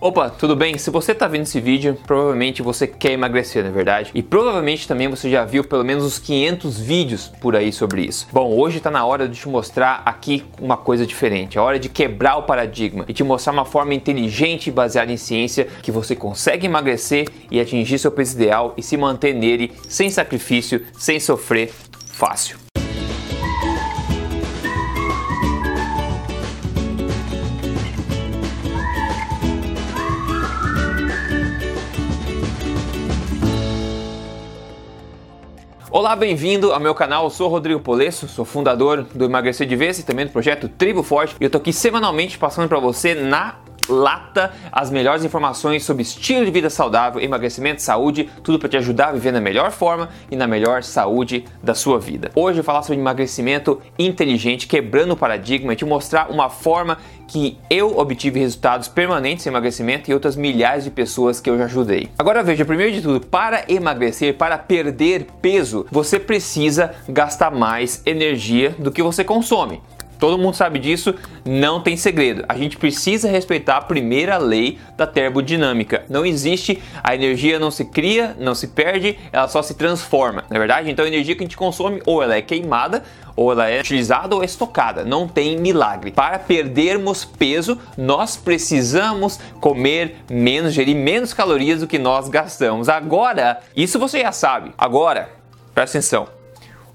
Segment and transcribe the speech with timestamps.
[0.00, 0.78] Opa, tudo bem?
[0.78, 4.12] Se você está vendo esse vídeo, provavelmente você quer emagrecer, não é verdade?
[4.14, 8.28] E provavelmente também você já viu pelo menos uns 500 vídeos por aí sobre isso.
[8.32, 11.58] Bom, hoje está na hora de te mostrar aqui uma coisa diferente.
[11.58, 15.16] É hora de quebrar o paradigma e te mostrar uma forma inteligente e baseada em
[15.16, 20.08] ciência que você consegue emagrecer e atingir seu peso ideal e se manter nele sem
[20.10, 21.72] sacrifício, sem sofrer,
[22.12, 22.67] fácil.
[35.98, 37.24] Olá, bem-vindo ao meu canal.
[37.24, 41.02] Eu sou Rodrigo Polesso, sou fundador do Emagrecer de Vez e também do projeto Tribo
[41.02, 41.34] Forte.
[41.40, 43.56] E eu tô aqui semanalmente passando para você na
[43.88, 49.08] lata as melhores informações sobre estilo de vida saudável, emagrecimento, saúde, tudo para te ajudar
[49.08, 52.30] a viver na melhor forma e na melhor saúde da sua vida.
[52.34, 56.98] Hoje eu vou falar sobre emagrecimento inteligente, quebrando o paradigma e te mostrar uma forma
[57.28, 61.66] que eu obtive resultados permanentes em emagrecimento e outras milhares de pessoas que eu já
[61.66, 62.08] ajudei.
[62.18, 68.74] Agora veja, primeiro de tudo, para emagrecer, para perder peso, você precisa gastar mais energia
[68.78, 69.80] do que você consome.
[70.18, 72.44] Todo mundo sabe disso, não tem segredo.
[72.48, 76.04] A gente precisa respeitar a primeira lei da termodinâmica.
[76.08, 80.56] Não existe, a energia não se cria, não se perde, ela só se transforma, não
[80.56, 80.90] é verdade?
[80.90, 83.04] Então a energia que a gente consome ou ela é queimada,
[83.36, 85.04] ou ela é utilizada ou estocada.
[85.04, 86.10] Não tem milagre.
[86.10, 92.88] Para perdermos peso, nós precisamos comer menos, gerir menos calorias do que nós gastamos.
[92.88, 94.72] Agora, isso você já sabe.
[94.76, 95.30] Agora,
[95.72, 96.26] presta atenção.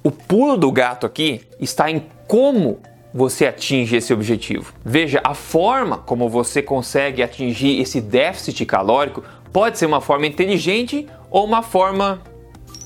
[0.03, 2.81] O pulo do gato aqui está em como
[3.13, 4.73] você atinge esse objetivo.
[4.83, 11.07] Veja, a forma como você consegue atingir esse déficit calórico pode ser uma forma inteligente
[11.29, 12.21] ou uma forma,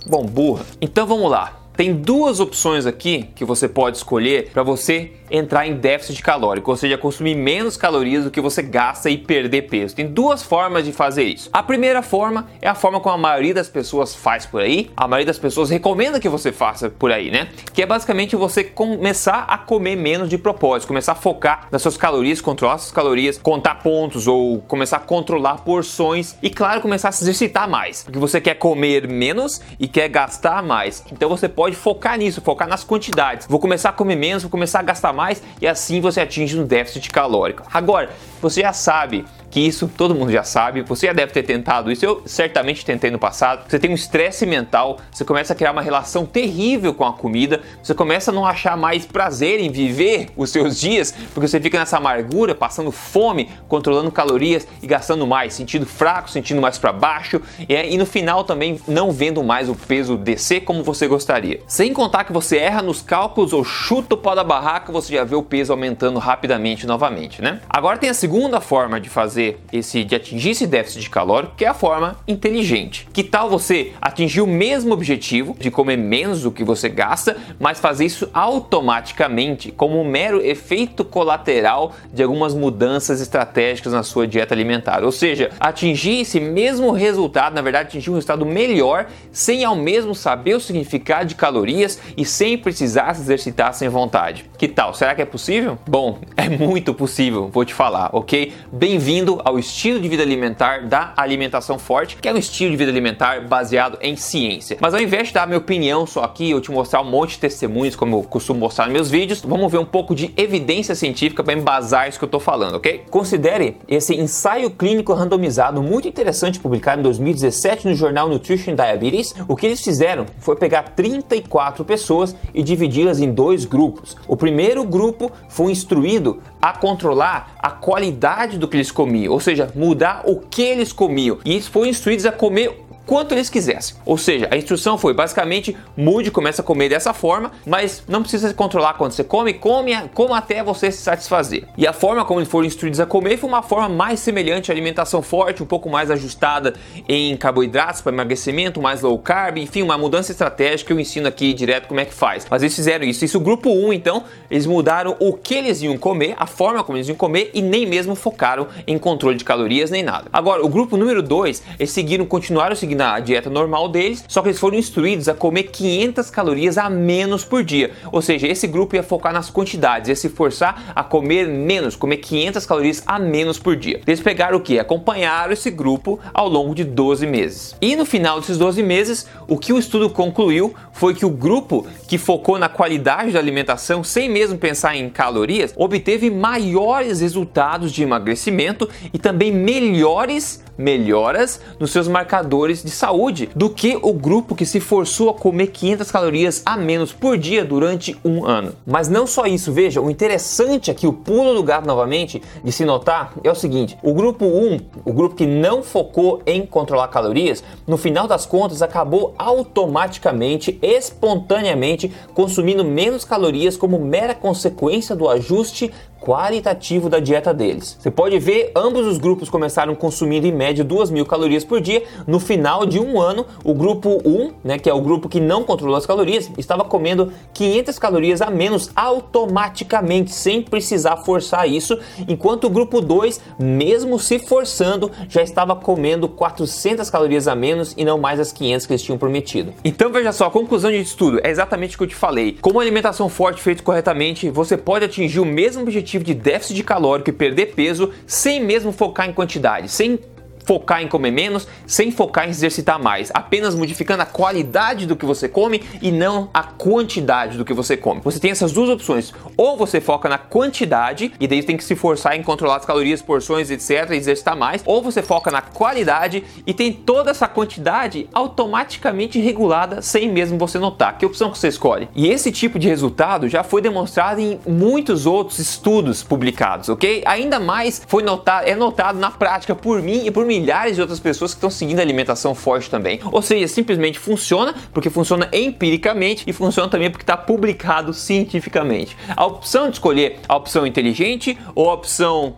[0.05, 0.65] bom, burra.
[0.81, 1.53] Então vamos lá.
[1.77, 6.77] Tem duas opções aqui que você pode escolher para você entrar em déficit calórico, ou
[6.77, 9.95] seja, consumir menos calorias do que você gasta e perder peso.
[9.95, 11.49] Tem duas formas de fazer isso.
[11.51, 14.91] A primeira forma é a forma como a maioria das pessoas faz por aí.
[14.95, 17.49] A maioria das pessoas recomenda que você faça por aí, né?
[17.73, 21.97] Que é basicamente você começar a comer menos de propósito, começar a focar nas suas
[21.97, 27.11] calorias, controlar suas calorias, contar pontos ou começar a controlar porções e claro, começar a
[27.11, 31.03] se exercitar mais, porque você quer comer menos e quer gastar mais.
[31.11, 33.47] Então você pode focar nisso, focar nas quantidades.
[33.47, 36.65] Vou começar a comer menos, vou começar a gastar mais e assim você atinge um
[36.65, 37.63] déficit calórico.
[37.73, 41.91] Agora, você já sabe que isso todo mundo já sabe, você já deve ter tentado
[41.91, 43.63] isso, eu certamente tentei no passado.
[43.67, 47.61] Você tem um estresse mental, você começa a criar uma relação terrível com a comida,
[47.81, 51.79] você começa a não achar mais prazer em viver os seus dias, porque você fica
[51.79, 57.41] nessa amargura, passando fome, controlando calorias e gastando mais, sentindo fraco, sentindo mais para baixo
[57.67, 61.61] e, e no final também não vendo mais o peso descer como você gostaria.
[61.67, 65.23] Sem contar que você erra nos cálculos ou chuta o pau da barraca, você já
[65.23, 67.61] vê o peso aumentando rapidamente novamente, né?
[67.69, 71.65] Agora tem a segunda forma de fazer fazer esse de atingir esse déficit calórico, que
[71.65, 73.07] é a forma inteligente.
[73.13, 77.79] Que tal você atingir o mesmo objetivo de comer menos do que você gasta, mas
[77.79, 84.53] fazer isso automaticamente como um mero efeito colateral de algumas mudanças estratégicas na sua dieta
[84.53, 85.03] alimentar.
[85.03, 90.15] Ou seja, atingir esse mesmo resultado, na verdade, atingir um resultado melhor sem ao mesmo
[90.15, 94.45] saber o significado de calorias e sem precisar se exercitar sem vontade.
[94.57, 94.93] Que tal?
[94.97, 95.77] Será que é possível?
[95.87, 98.51] Bom, é muito possível, vou te falar, ok?
[98.71, 102.89] Bem-vindo ao estilo de vida alimentar da alimentação forte, que é um estilo de vida
[102.89, 104.75] alimentar baseado em ciência.
[104.81, 107.41] Mas ao invés de dar minha opinião só aqui, eu te mostrar um monte de
[107.41, 111.43] testemunhos, como eu costumo mostrar nos meus vídeos, vamos ver um pouco de evidência científica
[111.43, 113.03] para embasar isso que eu estou falando, ok?
[113.11, 119.35] Considere esse ensaio clínico randomizado muito interessante publicado em 2017 no jornal Nutrition Diabetes.
[119.47, 124.17] O que eles fizeram foi pegar 34 pessoas e dividi-las em dois grupos.
[124.27, 129.71] O primeiro grupo foi instruído a controlar a qualidade do que eles comiam, ou seja,
[129.75, 131.37] mudar o que eles comiam.
[131.45, 133.95] E eles foram instruídos a comer quanto eles quisessem.
[134.05, 138.53] Ou seja, a instrução foi basicamente mude, começa a comer dessa forma, mas não precisa
[138.53, 141.63] controlar quando você come, come, como até você se satisfazer.
[141.77, 144.73] E a forma como eles foram instruídos a comer foi uma forma mais semelhante à
[144.73, 146.73] alimentação forte, um pouco mais ajustada
[147.07, 151.87] em carboidratos para emagrecimento, mais low carb, enfim, uma mudança estratégica eu ensino aqui direto
[151.87, 152.45] como é que faz.
[152.49, 153.23] Mas eles fizeram isso.
[153.23, 156.97] Isso o grupo 1, então, eles mudaram o que eles iam comer, a forma como
[156.97, 160.27] eles iam comer e nem mesmo focaram em controle de calorias nem nada.
[160.33, 164.41] Agora, o grupo número 2, eles seguiram, continuaram seguindo seguindo a dieta normal deles, só
[164.41, 167.91] que eles foram instruídos a comer 500 calorias a menos por dia.
[168.11, 172.17] Ou seja, esse grupo ia focar nas quantidades, ia se forçar a comer menos, comer
[172.17, 174.01] 500 calorias a menos por dia.
[174.05, 174.79] Eles pegaram o que?
[174.79, 177.75] Acompanharam esse grupo ao longo de 12 meses.
[177.79, 181.85] E no final desses 12 meses, o que o estudo concluiu foi que o grupo
[182.07, 188.01] que focou na qualidade da alimentação, sem mesmo pensar em calorias, obteve maiores resultados de
[188.01, 194.65] emagrecimento e também melhores melhoras nos seus marcadores de saúde do que o grupo que
[194.65, 198.73] se forçou a comer 500 calorias a menos por dia durante um ano.
[198.85, 202.85] Mas não só isso, veja, o interessante aqui, o pulo do gato novamente, de se
[202.85, 207.63] notar é o seguinte: o grupo 1, o grupo que não focou em controlar calorias,
[207.85, 215.91] no final das contas acabou automaticamente, espontaneamente consumindo menos calorias como mera consequência do ajuste
[216.19, 217.97] qualitativo da dieta deles.
[217.99, 222.03] Você pode ver, ambos os grupos começaram consumindo em média 2 mil calorias por dia.
[222.25, 225.63] No final de um ano, o grupo 1, né, que é o grupo que não
[225.63, 231.97] controlou as calorias, estava comendo 500 calorias a menos automaticamente, sem precisar forçar isso,
[232.27, 238.03] enquanto o grupo 2, mesmo se forçando, já estava comendo 400 calorias a menos e
[238.03, 239.73] não mais as 500 que eles tinham prometido.
[239.83, 242.57] Então veja só, a conclusão de estudo é exatamente o que eu te falei.
[242.59, 246.83] Com uma alimentação forte feita corretamente, você pode atingir o mesmo objetivo objetivo de déficit
[246.83, 250.17] calórico e perder peso sem mesmo focar em quantidade, sem
[250.67, 255.25] focar em comer menos, sem focar em exercitar mais, apenas modificando a qualidade do que
[255.25, 258.19] você come e não a quantidade do que você come.
[258.21, 259.33] Você tem essas duas opções.
[259.55, 263.21] Ou você foca na quantidade e daí tem que se forçar em controlar as calorias,
[263.21, 268.27] porções, etc, e exercitar mais, ou você foca na qualidade e tem toda essa quantidade
[268.33, 271.17] automaticamente regulada sem mesmo você notar.
[271.17, 272.09] Que opção que você escolhe?
[272.13, 277.23] E esse tipo de resultado já foi demonstrado em muitos outros estudos publicados, OK?
[277.25, 281.01] Ainda mais foi notado, é notado na prática por mim e por mim milhares de
[281.01, 283.19] outras pessoas que estão seguindo a alimentação forte também.
[283.31, 289.15] Ou seja, simplesmente funciona porque funciona empiricamente e funciona também porque está publicado cientificamente.
[289.35, 292.55] A opção de escolher a opção inteligente ou a opção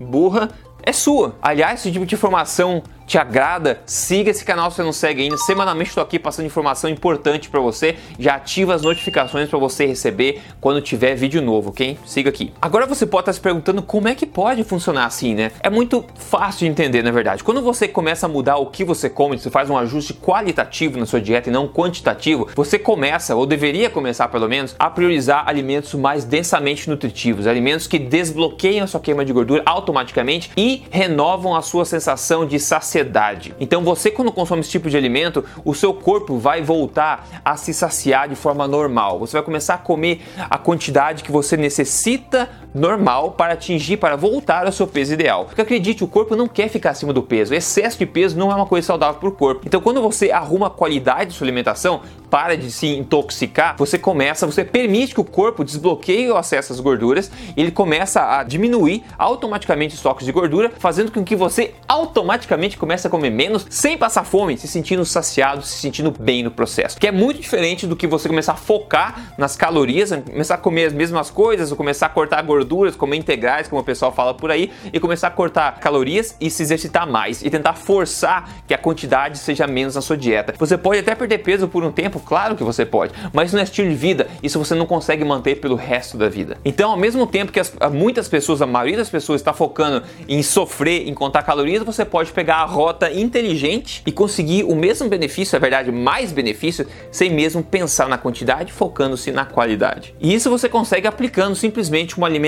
[0.00, 0.50] burra
[0.82, 1.34] é sua.
[1.42, 5.36] Aliás, esse tipo de informação te agrada, siga esse canal se você não segue ainda.
[5.38, 7.96] Semanalmente estou aqui passando informação importante para você.
[8.18, 11.96] Já ativa as notificações para você receber quando tiver vídeo novo, ok?
[12.04, 12.52] Siga aqui.
[12.60, 15.52] Agora você pode estar se perguntando como é que pode funcionar assim, né?
[15.62, 17.44] É muito fácil de entender, na verdade.
[17.44, 21.06] Quando você começa a mudar o que você come, você faz um ajuste qualitativo na
[21.06, 25.94] sua dieta e não quantitativo, você começa, ou deveria começar pelo menos, a priorizar alimentos
[25.94, 31.62] mais densamente nutritivos, alimentos que desbloqueiam a sua queima de gordura automaticamente e renovam a
[31.62, 33.54] sua sensação de saciedade saciedade.
[33.60, 37.74] Então você quando consome esse tipo de alimento, o seu corpo vai voltar a se
[37.74, 39.18] saciar de forma normal.
[39.18, 44.66] Você vai começar a comer a quantidade que você necessita normal para atingir, para voltar
[44.66, 45.46] ao seu peso ideal.
[45.46, 47.54] Porque acredite, o corpo não quer ficar acima do peso.
[47.54, 49.62] Excesso de peso não é uma coisa saudável para o corpo.
[49.66, 54.46] Então quando você arruma a qualidade de sua alimentação, para de se intoxicar, você começa,
[54.46, 59.94] você permite que o corpo desbloqueie o acesso às gorduras, ele começa a diminuir automaticamente
[59.94, 64.24] os estoques de gordura, fazendo com que você automaticamente começa a comer menos sem passar
[64.24, 66.98] fome, se sentindo saciado, se sentindo bem no processo.
[66.98, 70.86] Que é muito diferente do que você começar a focar nas calorias, começar a comer
[70.86, 74.50] as mesmas coisas, ou começar a cortar gorduras, comer integrais, como o pessoal fala por
[74.50, 78.78] aí, e começar a cortar calorias e se exercitar mais e tentar forçar que a
[78.78, 80.54] quantidade seja menos na sua dieta.
[80.58, 83.62] Você pode até perder peso por um tempo, claro que você pode, mas não é
[83.62, 86.58] estilo de vida, isso você não consegue manter pelo resto da vida.
[86.64, 90.42] Então, ao mesmo tempo que as, muitas pessoas, a maioria das pessoas está focando em
[90.42, 95.54] sofrer, em contar calorias, você pode pegar a rota inteligente e conseguir o mesmo benefício,
[95.54, 100.14] na verdade, mais benefício, sem mesmo pensar na quantidade, focando-se na qualidade.
[100.20, 102.45] E isso você consegue aplicando simplesmente uma alimentação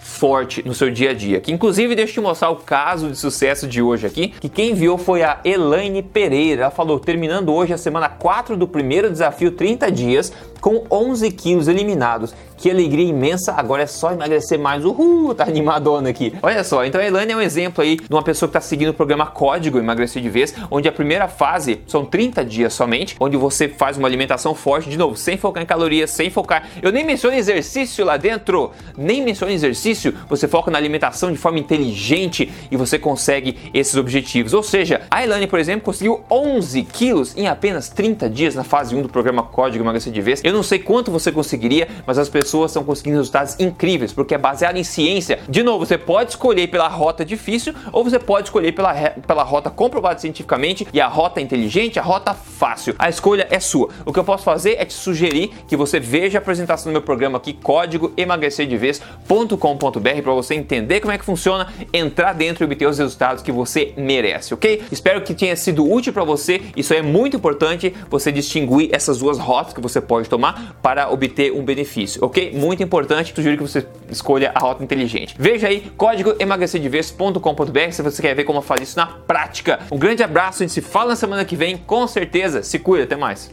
[0.00, 1.40] forte no seu dia a dia.
[1.40, 4.70] Que inclusive deixa eu te mostrar o caso de sucesso de hoje aqui, que quem
[4.70, 6.62] enviou foi a Elaine Pereira.
[6.62, 11.68] Ela falou: terminando hoje a semana 4 do primeiro desafio 30 dias, com 11 quilos
[11.68, 12.34] eliminados.
[12.56, 14.84] Que alegria imensa, agora é só emagrecer mais.
[14.84, 16.32] Uhul, tá animadona aqui.
[16.42, 18.88] Olha só, então a Elaine é um exemplo aí de uma pessoa que está seguindo
[18.88, 23.36] o programa Código Emagrecer de Vez, onde a primeira fase são 30 dias somente, onde
[23.36, 26.66] você faz uma alimentação forte, de novo, sem focar em calorias, sem focar.
[26.80, 31.58] Eu nem menciono exercício lá dentro, nem menciono exercício, você foca na alimentação de forma
[31.58, 34.54] inteligente e você consegue esses objetivos.
[34.54, 38.94] Ou seja, a Elaine, por exemplo, conseguiu 11 quilos em apenas 30 dias na fase
[38.94, 40.40] 1 do programa Código Emagrecer de Vez.
[40.42, 44.34] Eu não sei quanto você conseguiria, mas as pessoas pessoas estão conseguindo resultados incríveis, porque
[44.34, 45.40] é baseado em ciência.
[45.48, 49.68] De novo, você pode escolher pela rota difícil ou você pode escolher pela, pela rota
[49.68, 52.94] comprovada cientificamente e a rota inteligente, a rota fácil.
[52.98, 53.88] A escolha é sua.
[54.04, 57.02] O que eu posso fazer é te sugerir que você veja a apresentação do meu
[57.02, 62.86] programa aqui, código emagrecerdevez.com.br para você entender como é que funciona, entrar dentro e obter
[62.86, 64.84] os resultados que você merece, ok?
[64.92, 66.62] Espero que tenha sido útil para você.
[66.76, 71.52] Isso é muito importante você distinguir essas duas rotas que você pode tomar para obter
[71.52, 72.52] um benefício, ok?
[72.52, 75.34] Muito importante, sugiro que você escolha a rota inteligente.
[75.38, 79.80] Veja aí código emagrecerdevez.com.br se você quer ver como eu faço isso na prática.
[79.90, 82.62] Um grande abraço, a gente se fala na semana que vem, com certeza.
[82.62, 83.50] Se cuida, até mais.